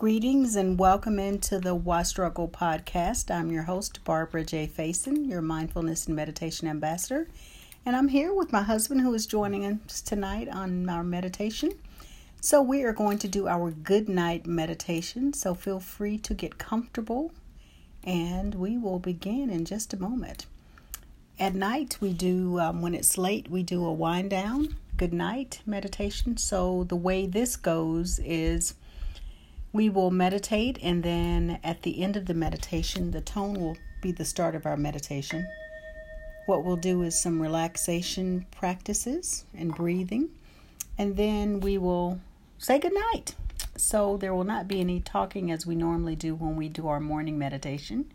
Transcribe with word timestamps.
Greetings 0.00 0.56
and 0.56 0.78
welcome 0.78 1.18
into 1.18 1.58
the 1.58 1.74
Why 1.74 2.04
Struggle 2.04 2.48
podcast. 2.48 3.30
I'm 3.30 3.52
your 3.52 3.64
host, 3.64 4.02
Barbara 4.02 4.46
J. 4.46 4.66
Faison, 4.66 5.28
your 5.28 5.42
mindfulness 5.42 6.06
and 6.06 6.16
meditation 6.16 6.66
ambassador. 6.68 7.28
And 7.84 7.94
I'm 7.94 8.08
here 8.08 8.32
with 8.32 8.50
my 8.50 8.62
husband 8.62 9.02
who 9.02 9.12
is 9.12 9.26
joining 9.26 9.66
us 9.66 10.00
tonight 10.00 10.48
on 10.48 10.88
our 10.88 11.04
meditation. 11.04 11.72
So, 12.40 12.62
we 12.62 12.82
are 12.82 12.94
going 12.94 13.18
to 13.18 13.28
do 13.28 13.46
our 13.46 13.72
good 13.72 14.08
night 14.08 14.46
meditation. 14.46 15.34
So, 15.34 15.54
feel 15.54 15.80
free 15.80 16.16
to 16.16 16.32
get 16.32 16.56
comfortable 16.56 17.32
and 18.02 18.54
we 18.54 18.78
will 18.78 19.00
begin 19.00 19.50
in 19.50 19.66
just 19.66 19.92
a 19.92 20.00
moment. 20.00 20.46
At 21.38 21.54
night, 21.54 21.98
we 22.00 22.14
do, 22.14 22.58
um, 22.58 22.80
when 22.80 22.94
it's 22.94 23.18
late, 23.18 23.50
we 23.50 23.62
do 23.62 23.84
a 23.84 23.92
wind 23.92 24.30
down, 24.30 24.76
good 24.96 25.12
night 25.12 25.60
meditation. 25.66 26.38
So, 26.38 26.84
the 26.84 26.96
way 26.96 27.26
this 27.26 27.54
goes 27.56 28.18
is 28.20 28.72
we 29.72 29.88
will 29.88 30.10
meditate, 30.10 30.78
and 30.82 31.02
then 31.02 31.58
at 31.62 31.82
the 31.82 32.02
end 32.02 32.16
of 32.16 32.26
the 32.26 32.34
meditation, 32.34 33.12
the 33.12 33.20
tone 33.20 33.54
will 33.54 33.76
be 34.02 34.12
the 34.12 34.24
start 34.24 34.54
of 34.54 34.66
our 34.66 34.76
meditation. 34.76 35.46
What 36.46 36.64
we'll 36.64 36.76
do 36.76 37.02
is 37.02 37.20
some 37.20 37.40
relaxation 37.40 38.46
practices 38.50 39.44
and 39.54 39.74
breathing, 39.74 40.30
and 40.98 41.16
then 41.16 41.60
we 41.60 41.78
will 41.78 42.20
say 42.58 42.78
goodnight. 42.78 43.36
So 43.76 44.16
there 44.16 44.34
will 44.34 44.44
not 44.44 44.66
be 44.66 44.80
any 44.80 45.00
talking 45.00 45.50
as 45.50 45.66
we 45.66 45.74
normally 45.74 46.16
do 46.16 46.34
when 46.34 46.56
we 46.56 46.68
do 46.68 46.88
our 46.88 47.00
morning 47.00 47.38
meditation. 47.38 48.10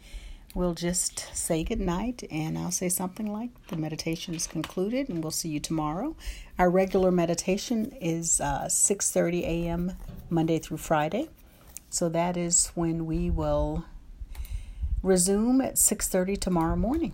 We'll 0.54 0.74
just 0.74 1.36
say 1.36 1.64
goodnight, 1.64 2.24
and 2.30 2.58
I'll 2.58 2.72
say 2.72 2.88
something 2.90 3.32
like 3.32 3.50
the 3.68 3.76
meditation 3.76 4.36
is 4.36 4.48
concluded, 4.48 5.10
and 5.10 5.24
we'll 5.24 5.32
see 5.32 5.50
you 5.50 5.60
tomorrow. 5.60 6.16
Our 6.60 6.70
regular 6.70 7.12
meditation 7.12 7.92
is 8.00 8.40
uh, 8.40 8.66
6:30 8.70 9.42
a.m. 9.44 9.94
Monday 10.30 10.60
through 10.60 10.78
Friday. 10.78 11.30
So 11.96 12.10
that 12.10 12.36
is 12.36 12.74
when 12.76 13.06
we 13.06 13.30
will 13.30 13.86
resume 15.02 15.62
at 15.62 15.78
6:30 15.78 16.36
tomorrow 16.36 16.76
morning. 16.76 17.14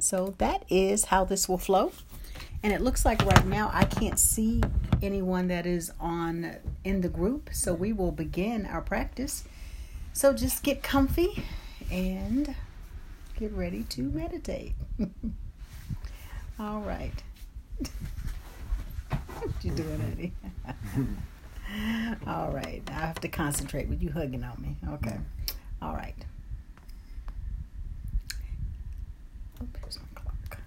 So 0.00 0.34
that 0.38 0.64
is 0.68 1.04
how 1.04 1.24
this 1.24 1.48
will 1.48 1.56
flow. 1.56 1.92
And 2.64 2.72
it 2.72 2.80
looks 2.80 3.04
like 3.04 3.24
right 3.24 3.46
now 3.46 3.70
I 3.72 3.84
can't 3.84 4.18
see 4.18 4.60
anyone 5.00 5.46
that 5.48 5.66
is 5.66 5.92
on 6.00 6.56
in 6.82 7.02
the 7.02 7.08
group, 7.08 7.50
so 7.52 7.74
we 7.74 7.92
will 7.92 8.10
begin 8.10 8.66
our 8.66 8.80
practice. 8.80 9.44
So 10.12 10.32
just 10.32 10.64
get 10.64 10.82
comfy 10.82 11.44
and 11.88 12.56
get 13.38 13.52
ready 13.52 13.84
to 13.84 14.02
meditate. 14.02 14.72
All 16.58 16.80
right. 16.80 17.22
what 19.38 19.52
you 19.62 19.70
doing, 19.70 20.00
Eddie? 20.10 20.32
All 22.26 22.50
right. 22.50 22.82
I 22.88 22.92
have 22.92 23.20
to 23.20 23.28
concentrate 23.28 23.88
with 23.88 24.02
you 24.02 24.10
hugging 24.10 24.44
on 24.44 24.60
me. 24.60 24.76
Okay. 24.94 25.18
All 25.80 25.94
right. 25.94 26.14
Oh, 29.60 29.66
here's 29.80 29.98
my 29.98 30.20
clock. 30.20 30.58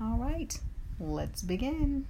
All 0.00 0.18
right. 0.18 0.58
Let's 0.98 1.42
begin. 1.42 2.06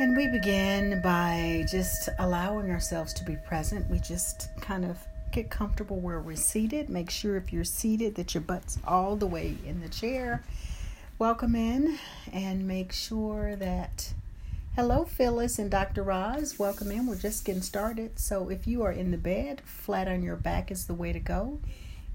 And 0.00 0.16
we 0.16 0.28
begin 0.28 1.00
by 1.02 1.66
just 1.68 2.08
allowing 2.18 2.70
ourselves 2.70 3.12
to 3.14 3.24
be 3.24 3.36
present. 3.36 3.90
We 3.90 3.98
just 3.98 4.48
kind 4.60 4.84
of 4.84 4.98
get 5.32 5.50
comfortable 5.50 5.98
where 5.98 6.20
we're 6.20 6.36
seated. 6.36 6.88
Make 6.88 7.10
sure 7.10 7.36
if 7.36 7.52
you're 7.52 7.64
seated 7.64 8.14
that 8.14 8.34
your 8.34 8.42
butt's 8.42 8.78
all 8.86 9.16
the 9.16 9.26
way 9.26 9.56
in 9.66 9.80
the 9.80 9.88
chair. 9.88 10.44
Welcome 11.18 11.56
in 11.56 11.98
and 12.32 12.66
make 12.66 12.92
sure 12.92 13.56
that 13.56 14.14
Hello, 14.78 15.04
Phyllis 15.04 15.58
and 15.58 15.72
Dr. 15.72 16.04
Roz. 16.04 16.56
Welcome 16.56 16.92
in. 16.92 17.08
We're 17.08 17.16
just 17.16 17.44
getting 17.44 17.62
started. 17.62 18.16
So, 18.16 18.48
if 18.48 18.68
you 18.68 18.84
are 18.84 18.92
in 18.92 19.10
the 19.10 19.16
bed, 19.16 19.60
flat 19.64 20.06
on 20.06 20.22
your 20.22 20.36
back 20.36 20.70
is 20.70 20.86
the 20.86 20.94
way 20.94 21.12
to 21.12 21.18
go. 21.18 21.58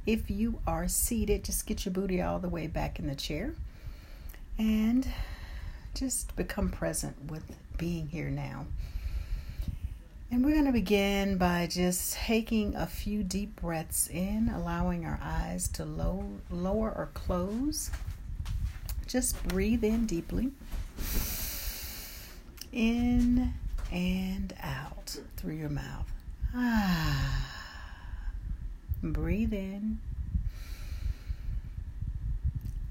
If 0.05 0.31
you 0.31 0.59
are 0.65 0.87
seated, 0.87 1.43
just 1.43 1.65
get 1.65 1.83
your 1.83 1.91
booty 1.91 2.21
all 2.21 2.39
the 2.39 2.47
way 2.47 2.67
back 2.67 2.99
in 2.99 3.07
the 3.07 3.15
chair 3.15 3.53
and 4.57 5.05
just 5.93 6.37
become 6.37 6.69
present 6.69 7.29
with 7.29 7.43
being 7.77 8.07
here 8.07 8.29
now. 8.29 8.65
And 10.31 10.45
we're 10.45 10.53
going 10.53 10.63
to 10.63 10.71
begin 10.71 11.37
by 11.37 11.67
just 11.69 12.13
taking 12.13 12.77
a 12.77 12.87
few 12.87 13.23
deep 13.23 13.57
breaths 13.57 14.07
in, 14.07 14.47
allowing 14.47 15.05
our 15.05 15.19
eyes 15.21 15.67
to 15.67 15.83
low, 15.83 16.23
lower 16.49 16.93
or 16.95 17.09
close. 17.13 17.91
Just 19.05 19.45
breathe 19.49 19.83
in 19.83 20.05
deeply 20.05 20.53
in 22.73 23.53
and 23.91 24.53
out 24.61 25.17
through 25.37 25.53
your 25.53 25.69
mouth. 25.69 26.11
Ah. 26.55 27.49
Breathe 29.03 29.53
in 29.53 29.99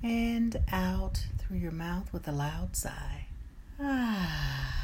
and 0.03 0.57
out 0.71 1.27
through 1.39 1.59
your 1.59 1.73
mouth 1.73 2.13
with 2.13 2.29
a 2.29 2.33
loud 2.33 2.77
sigh. 2.77 3.27
Ah. 3.81 4.75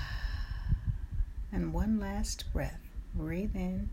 And 1.52 1.72
one 1.72 2.00
last 2.00 2.44
breath. 2.52 2.80
Breathe 3.14 3.54
in 3.54 3.88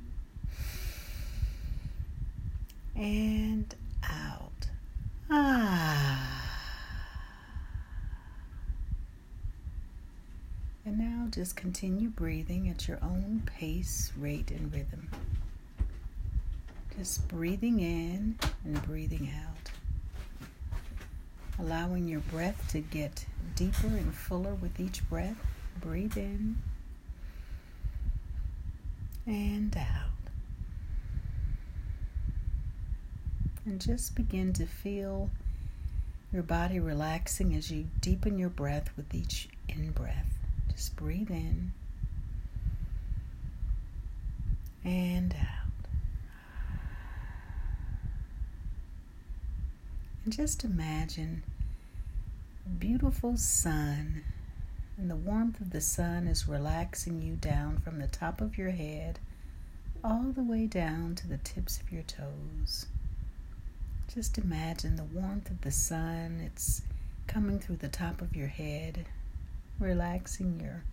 and 2.95 3.75
out. 4.03 4.67
Ah. 5.29 6.45
And 10.85 10.99
now 10.99 11.25
just 11.35 11.57
continue 11.57 12.07
breathing 12.07 12.69
at 12.69 12.88
your 12.88 12.97
own 13.01 13.44
pace, 13.46 14.09
rate, 14.18 14.51
and 14.51 14.72
rhythm. 14.72 15.09
Just 16.97 17.28
breathing 17.28 17.81
in 17.81 18.40
and 18.63 18.81
breathing 18.84 19.29
out. 19.46 19.69
Allowing 21.59 22.07
your 22.07 22.22
breath 22.22 22.69
to 22.69 22.79
get 22.79 23.25
deeper 23.53 23.88
and 23.88 24.16
fuller 24.16 24.53
with 24.53 24.79
each 24.79 25.07
breath. 25.09 25.35
Breathe 25.81 26.16
in 26.16 26.56
and 29.25 29.75
out. 29.75 30.31
And 33.66 33.81
just 33.81 34.16
begin 34.16 34.53
to 34.53 34.66
feel 34.66 35.29
your 36.31 36.44
body 36.44 36.79
relaxing 36.79 37.53
as 37.53 37.69
you 37.69 37.88
deepen 38.00 38.40
your 38.40 38.47
breath 38.47 38.90
with 38.96 39.13
each 39.13 39.50
in 39.67 39.91
breath. 39.91 40.34
Just 40.75 40.96
breathe 40.96 41.31
in 41.31 41.72
and 44.84 45.34
out. 45.34 45.88
And 50.24 50.34
just 50.34 50.64
imagine 50.64 51.44
beautiful 52.80 53.38
sun. 53.38 54.24
And 54.97 55.09
the 55.09 55.16
warmth 55.16 55.59
of 55.59 55.72
the 55.72 55.81
sun 55.81 56.28
is 56.28 56.47
relaxing 56.47 57.22
you 57.22 57.35
down 57.35 57.78
from 57.80 58.00
the 58.00 58.08
top 58.08 58.41
of 58.41 58.58
your 58.58 58.72
head 58.72 59.19
all 60.03 60.31
the 60.35 60.44
way 60.44 60.68
down 60.68 61.16
to 61.16 61.28
the 61.28 61.38
tips 61.38 61.80
of 61.80 61.91
your 61.91 62.03
toes. 62.03 62.85
Just 64.14 64.38
imagine 64.38 64.96
the 64.96 65.03
warmth 65.03 65.50
of 65.50 65.62
the 65.62 65.72
sun. 65.72 66.41
It's 66.46 66.81
coming 67.28 67.59
through 67.59 67.78
the 67.78 67.88
top 67.88 68.22
of 68.22 68.35
your 68.35 68.47
head 68.47 69.06
relaxing 69.80 70.59
your 70.59 70.84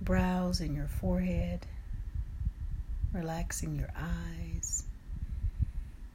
brows 0.00 0.60
and 0.60 0.74
your 0.74 0.88
forehead, 0.88 1.66
relaxing 3.12 3.76
your 3.76 3.92
eyes. 3.96 4.84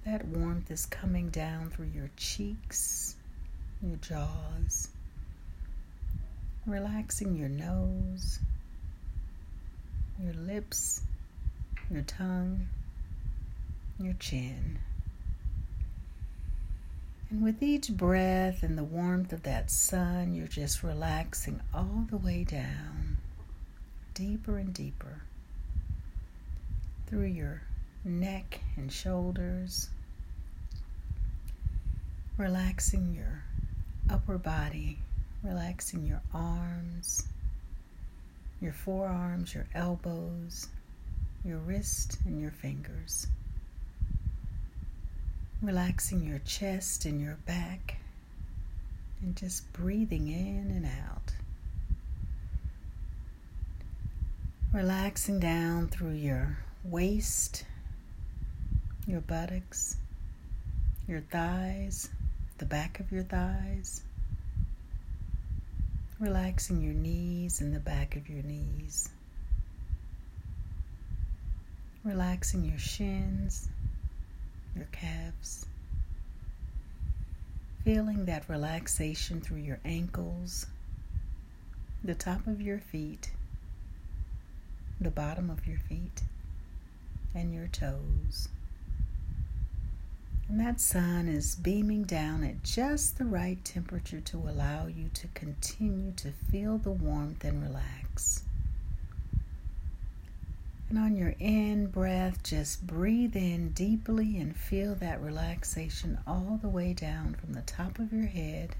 That 0.06 0.26
warmth 0.26 0.72
is 0.72 0.86
coming 0.86 1.30
down 1.30 1.70
through 1.70 1.92
your 1.94 2.10
cheeks, 2.18 3.16
your 3.82 3.98
jaws, 3.98 4.90
relaxing 6.66 7.36
your 7.36 7.50
nose, 7.50 8.40
your 10.22 10.34
lips, 10.34 11.02
your 11.92 12.04
tongue, 12.04 12.68
your 14.00 14.14
chin. 14.14 14.80
And 17.30 17.44
with 17.44 17.62
each 17.62 17.90
breath 17.90 18.64
and 18.64 18.78
the 18.78 18.86
warmth 18.86 19.34
of 19.34 19.44
that 19.44 19.70
sun, 19.70 20.34
you're 20.34 20.48
just 20.48 20.82
relaxing 20.82 21.60
all 21.74 22.06
the 22.10 22.16
way 22.16 22.46
down, 22.46 23.18
deeper 24.14 24.58
and 24.58 24.74
deeper, 24.74 25.24
through 27.08 27.26
your 27.26 27.64
neck 28.06 28.62
and 28.78 28.90
shoulders, 28.90 29.90
relaxing 32.38 33.14
your 33.14 33.44
upper 34.10 34.38
body, 34.38 34.98
relaxing 35.44 36.06
your 36.06 36.22
arms, 36.34 37.28
your 38.62 38.72
forearms, 38.72 39.54
your 39.54 39.66
elbows, 39.76 40.68
your 41.44 41.58
wrist, 41.58 42.20
and 42.26 42.40
your 42.40 42.52
fingers 42.52 43.28
relaxing 45.62 46.24
your 46.24 46.40
chest 46.40 47.06
and 47.06 47.20
your 47.20 47.38
back, 47.46 47.98
and 49.22 49.36
just 49.36 49.72
breathing 49.74 50.28
in 50.28 50.72
and 50.76 50.86
out. 50.86 51.34
Relaxing 54.74 55.40
down 55.40 55.88
through 55.88 56.14
your 56.14 56.58
waist, 56.84 57.66
your 59.08 59.22
buttocks, 59.22 59.96
your 61.08 61.22
thighs, 61.22 62.10
the 62.58 62.66
back 62.66 63.00
of 63.00 63.12
your 63.12 63.24
thighs. 63.24 64.02
Relaxing 66.20 66.82
your 66.82 66.94
knees 66.94 67.62
and 67.62 67.76
the 67.76 67.80
back 67.80 68.16
of 68.16 68.28
your 68.28 68.44
knees. 68.44 69.10
Relaxing 72.04 72.66
your 72.66 72.80
shins, 72.80 73.70
your 74.78 74.88
calves. 74.92 75.66
Feeling 77.84 78.26
that 78.26 78.48
relaxation 78.48 79.42
through 79.42 79.60
your 79.60 79.80
ankles, 79.84 80.68
the 82.04 82.14
top 82.14 82.46
of 82.48 82.62
your 82.62 82.80
feet, 82.80 83.32
the 85.02 85.10
bottom 85.10 85.50
of 85.50 85.66
your 85.66 85.80
feet, 85.80 86.22
and 87.34 87.54
your 87.54 87.68
toes. 87.68 88.50
And 90.50 90.60
that 90.60 90.80
sun 90.80 91.28
is 91.28 91.56
beaming 91.56 92.04
down 92.04 92.44
at 92.44 92.64
just 92.64 93.18
the 93.18 93.26
right 93.26 93.64
temperature 93.66 94.22
to 94.22 94.38
allow 94.38 94.88
you 94.88 95.10
to 95.14 95.28
continue 95.34 96.14
to 96.18 96.32
feel 96.32 96.78
the 96.78 96.92
warmth 96.92 97.44
and 97.44 97.62
relax. 97.62 98.44
And 100.90 100.98
on 100.98 101.18
your 101.18 101.36
in 101.40 101.88
breath, 101.88 102.42
just 102.44 102.88
breathe 102.88 103.36
in 103.36 103.70
deeply 103.70 104.38
and 104.38 104.56
feel 104.56 104.96
that 104.96 105.22
relaxation 105.22 106.18
all 106.26 106.60
the 106.62 106.70
way 106.70 106.94
down 106.94 107.36
from 107.36 107.54
the 107.54 107.62
top 107.62 108.00
of 108.00 108.14
your 108.14 108.28
head 108.28 108.76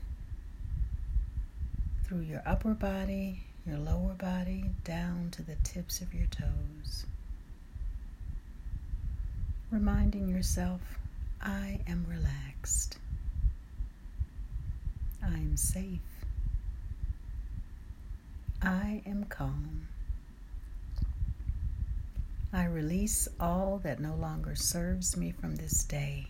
through 2.06 2.22
your 2.22 2.42
upper 2.46 2.74
body, 2.74 3.42
your 3.66 3.78
lower 3.78 4.14
body, 4.14 4.64
down 4.86 5.30
to 5.32 5.42
the 5.42 5.56
tips 5.64 6.00
of 6.00 6.14
your 6.14 6.28
toes. 6.28 7.06
Reminding 9.70 10.30
yourself, 10.30 10.80
I 11.42 11.82
am 11.88 12.06
relaxed. 12.10 12.98
I 15.22 15.34
am 15.34 15.58
safe. 15.58 16.00
I 18.62 19.02
am 19.06 19.26
calm. 19.26 19.88
I 22.54 22.64
release 22.64 23.28
all 23.40 23.80
that 23.84 24.00
no 24.00 24.16
longer 24.16 24.56
serves 24.56 25.18
me 25.18 25.32
from 25.32 25.58
this 25.58 25.84
day. 25.84 26.28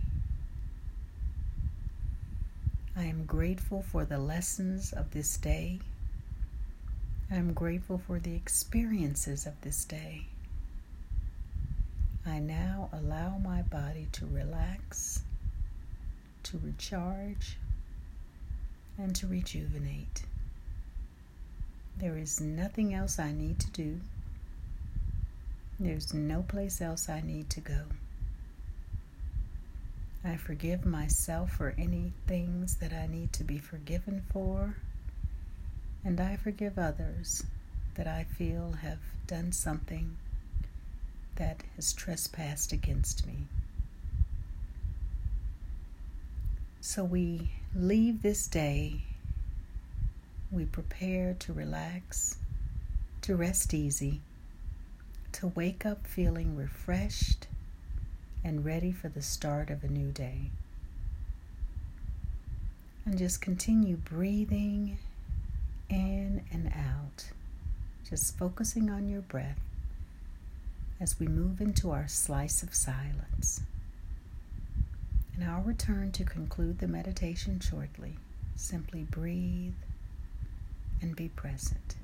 I 2.95 3.03
am 3.03 3.25
grateful 3.25 3.83
for 3.83 4.03
the 4.03 4.17
lessons 4.17 4.93
of 4.93 5.11
this 5.11 5.37
day. 5.37 5.79
I 7.29 7.35
am 7.35 7.53
grateful 7.53 7.99
for 7.99 8.17
the 8.17 8.33
experiences 8.33 9.45
of 9.45 9.61
this 9.61 9.85
day. 9.85 10.25
I 12.25 12.39
now 12.39 12.89
allow 12.91 13.37
my 13.37 13.61
body 13.61 14.07
to 14.13 14.25
relax, 14.25 15.21
to 16.43 16.59
recharge, 16.63 17.57
and 18.97 19.15
to 19.17 19.27
rejuvenate. 19.27 20.23
There 21.97 22.17
is 22.17 22.41
nothing 22.41 22.95
else 22.95 23.19
I 23.19 23.31
need 23.31 23.59
to 23.59 23.69
do 23.69 23.99
there's 25.79 26.13
no 26.13 26.41
place 26.41 26.81
else 26.81 27.07
I 27.07 27.21
need 27.21 27.49
to 27.51 27.59
go. 27.59 27.81
I 30.25 30.35
forgive 30.35 30.85
myself 30.85 31.51
for 31.51 31.75
any 31.77 32.11
things 32.25 32.75
that 32.77 32.91
I 32.91 33.07
need 33.07 33.31
to 33.33 33.43
be 33.43 33.59
forgiven 33.59 34.23
for, 34.31 34.75
and 36.03 36.19
I 36.19 36.35
forgive 36.35 36.79
others 36.79 37.43
that 37.95 38.07
I 38.07 38.23
feel 38.23 38.73
have 38.81 38.99
done 39.27 39.51
something 39.51 40.17
that 41.35 41.63
has 41.75 41.93
trespassed 41.93 42.73
against 42.73 43.27
me. 43.27 43.45
So 46.81 47.03
we 47.03 47.51
leave 47.75 48.21
this 48.21 48.47
day, 48.47 49.01
we 50.51 50.65
prepare 50.65 51.35
to 51.39 51.53
relax, 51.53 52.37
to 53.21 53.35
rest 53.35 53.73
easy 53.73 54.21
to 55.33 55.47
wake 55.47 55.85
up 55.85 56.07
feeling 56.07 56.55
refreshed 56.55 57.47
and 58.43 58.65
ready 58.65 58.91
for 58.91 59.09
the 59.09 59.21
start 59.21 59.69
of 59.69 59.83
a 59.83 59.87
new 59.87 60.11
day. 60.11 60.51
And 63.05 63.17
just 63.17 63.41
continue 63.41 63.95
breathing 63.95 64.97
in 65.89 66.41
and 66.51 66.67
out, 66.75 67.25
just 68.09 68.37
focusing 68.37 68.89
on 68.89 69.07
your 69.07 69.21
breath 69.21 69.59
as 70.99 71.19
we 71.19 71.27
move 71.27 71.61
into 71.61 71.91
our 71.91 72.07
slice 72.07 72.63
of 72.63 72.73
silence. 72.73 73.61
And 75.35 75.43
I'll 75.43 75.61
return 75.61 76.11
to 76.13 76.23
conclude 76.23 76.79
the 76.79 76.87
meditation 76.87 77.59
shortly. 77.59 78.17
Simply 78.55 79.03
breathe 79.03 79.75
and 81.01 81.15
be 81.15 81.29
present. 81.29 81.95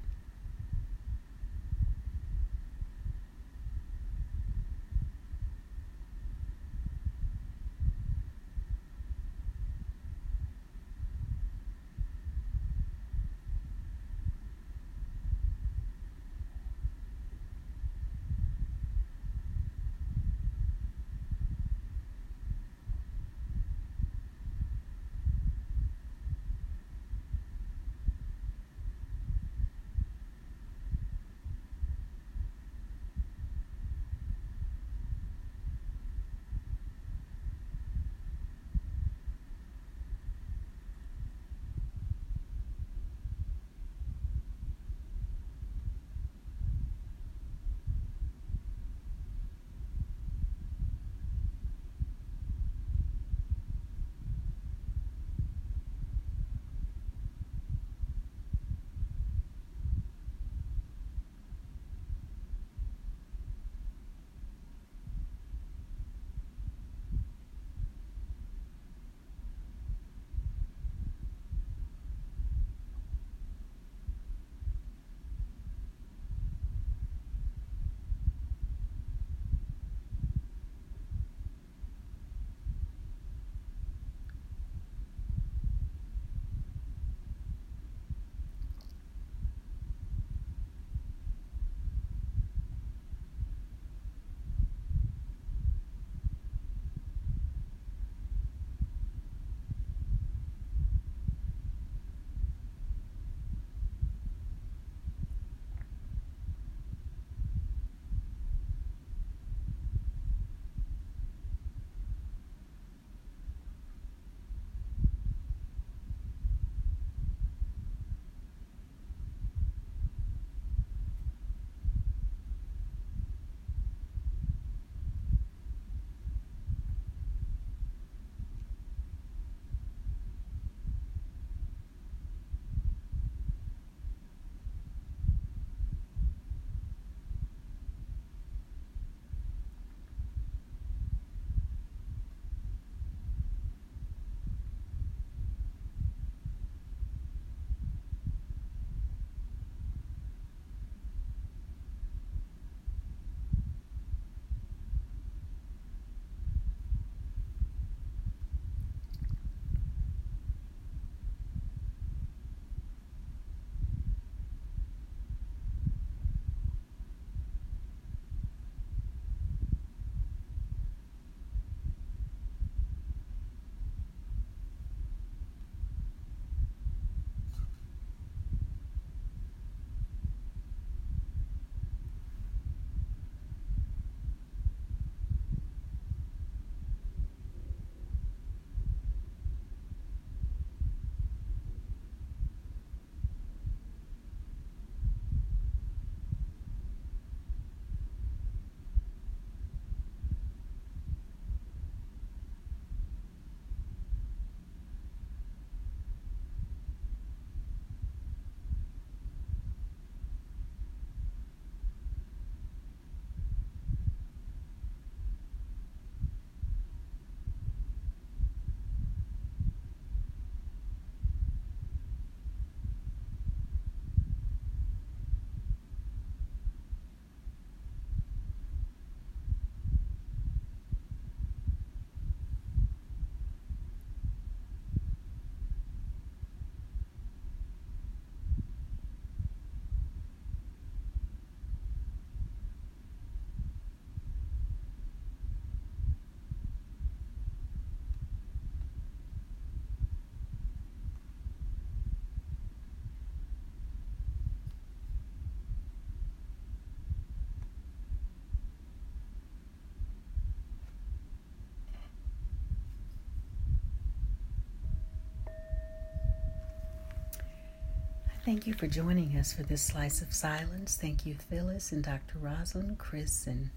Thank 268.46 268.68
you 268.68 268.74
for 268.74 268.88
joining 268.88 269.38
us 269.38 269.54
for 269.54 269.64
this 269.64 269.82
slice 269.82 270.22
of 270.22 270.34
silence. 270.34 270.98
Thank 271.00 271.26
you, 271.26 271.36
Phyllis 271.36 271.92
and 271.94 272.04
Dr. 272.04 272.40
Rosalind, 272.40 272.98
Chris 272.98 273.48
and 273.48 273.70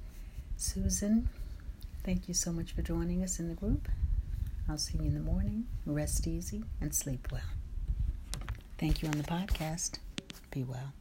Susan. 0.56 1.28
Thank 2.02 2.26
you 2.26 2.35
so 2.35 2.50
much 2.52 2.73
for 2.73 2.82
joining 2.82 3.23
us 3.23 3.38
in 3.38 3.49
the 3.49 3.54
group. 3.54 3.88
I'll 4.68 4.78
see 4.78 4.99
you 4.99 5.04
in 5.04 5.14
the 5.14 5.20
morning. 5.20 5.66
Rest 5.85 6.26
easy 6.26 6.64
and 6.80 6.92
sleep 6.92 7.28
well. 7.30 7.40
Thank 8.78 9.02
you 9.02 9.08
on 9.08 9.16
the 9.18 9.25
podcast. 9.25 9.99
Be 10.50 10.64
well. 10.64 10.92